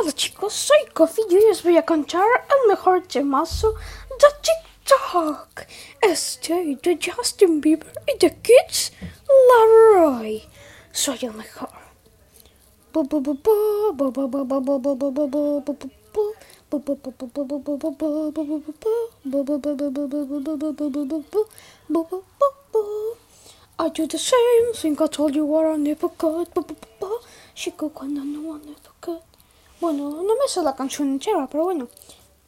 Hola 0.00 0.12
chicos, 0.12 0.52
soy 0.52 0.86
Coffee 0.94 1.24
y 1.28 1.36
hoy 1.36 1.50
os 1.50 1.64
voy 1.64 1.76
a 1.76 1.84
contar 1.84 2.24
el 2.24 2.68
mejor 2.68 3.02
temazo 3.08 3.74
de 4.20 4.28
TikTok. 4.44 5.66
Este 6.00 6.78
de 6.80 6.98
Justin 7.04 7.60
Bieber 7.60 7.92
y 8.06 8.16
de 8.16 8.36
Kids 8.36 8.92
Laroi. 9.48 10.48
Soy 10.92 11.18
el 11.22 11.32
mejor. 11.34 11.70
I 23.80 23.88
do 23.90 24.06
the 24.06 24.18
same 24.18 24.72
thing 24.74 24.96
I 25.00 25.06
told 25.08 25.34
you 25.34 25.44
what 25.44 25.66
I 25.66 25.76
never 25.76 26.08
could. 26.08 26.48
Chico 27.56 27.88
cuando 27.88 28.22
no 28.22 28.54
I 28.54 28.58
never 28.58 28.92
could. 29.00 29.27
Bueno, 29.80 30.10
no 30.10 30.34
me 30.34 30.48
sé 30.48 30.60
la 30.62 30.74
canción 30.74 31.08
entera, 31.08 31.46
pero 31.50 31.64
bueno. 31.64 31.88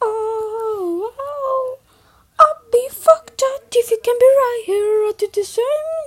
oh. 0.00 1.78
I'll 2.38 2.70
be 2.70 2.88
fucked 2.90 3.42
up 3.42 3.64
if 3.72 3.90
you 3.90 3.98
can 4.04 4.14
be 4.20 4.26
right 4.26 4.62
here. 4.66 5.08
I 5.08 5.12
did 5.18 5.32
the 5.32 5.42
same 5.42 5.64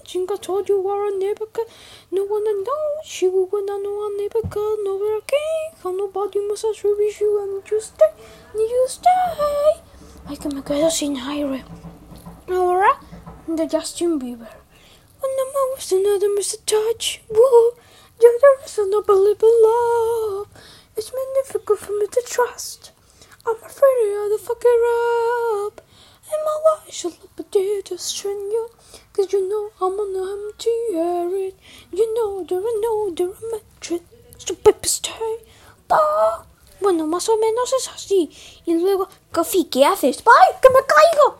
thing 0.07 0.25
I 0.31 0.37
told 0.37 0.69
you 0.69 0.79
I 0.89 1.11
never 1.19 1.47
could. 1.47 1.67
No 2.11 2.23
one 2.23 2.43
I 2.47 2.63
know, 2.65 3.01
she 3.03 3.27
will 3.27 3.49
I 3.51 3.77
know 3.83 4.05
I 4.05 4.15
never 4.21 4.47
could. 4.47 4.83
Nowhere 4.85 5.17
I 5.17 5.21
can't, 5.27 5.83
how 5.83 5.91
nobody 5.91 6.39
must 6.47 6.65
have 6.65 6.81
you 6.81 7.41
and 7.41 7.69
you 7.69 7.81
stay, 7.81 8.05
and 8.53 8.61
you 8.61 8.85
stay. 8.87 9.81
Ay, 10.29 10.37
que 10.37 10.49
me 10.49 10.61
quedo 10.61 10.89
sin 10.89 11.17
aire. 12.49 12.59
Ahora, 12.59 12.99
de 13.47 13.67
Justin 13.67 14.19
Bieber. 14.19 14.49
When 15.21 15.31
the 15.35 15.45
most 15.53 15.91
another 15.91 16.27
Mr. 16.29 16.57
Touch, 16.65 17.21
whoa, 17.29 17.75
you're 18.21 18.39
the 18.39 18.57
reason 18.61 18.91
I 18.93 19.01
love. 19.63 20.47
It's 20.95 21.09
been 21.09 21.33
difficult 21.43 21.79
for 21.79 21.91
me 21.91 22.07
to 22.07 22.23
trust. 22.25 22.91
I'm 23.45 23.55
afraid 23.55 24.25
of 24.25 24.31
the 24.31 24.39
fuck 24.41 24.61
it 24.63 25.67
up. 25.67 25.81
And 26.31 26.41
my 26.45 26.57
life 26.71 26.93
should 26.93 27.13
look 27.21 27.51
train 27.51 28.51
you. 28.51 28.69
Cause 29.13 29.33
you 29.33 29.49
know 29.49 29.71
I'm 29.81 29.99
on 29.99 30.13
the 30.13 30.23
empty 30.47 30.69
air. 30.93 31.51
You 31.91 32.13
know 32.15 32.43
there 32.43 32.59
are 32.59 32.79
no 32.81 33.13
there 33.13 33.29
are 33.29 33.51
metric. 33.51 34.03
Baby 34.63 34.87
stay. 34.87 35.37
Ah, 35.89 36.45
bueno, 36.81 37.07
más 37.07 37.27
o 37.29 37.37
menos 37.37 37.73
es 37.73 37.87
así. 37.89 38.29
Y 38.65 38.75
luego, 38.75 39.09
Coffee, 39.31 39.69
¿qué 39.69 39.85
haces? 39.85 40.23
¡Ay, 40.25 40.55
que 40.61 40.69
me 40.69 40.79
caigo! 40.85 41.38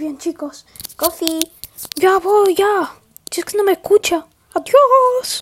Bien, 0.00 0.16
chicos. 0.16 0.64
Coffee, 0.96 1.52
ya 1.96 2.18
voy, 2.18 2.54
ya. 2.54 2.90
Si 3.30 3.40
es 3.40 3.44
que 3.44 3.56
no 3.58 3.64
me 3.64 3.72
escucha. 3.72 4.26
Adiós. 4.54 5.38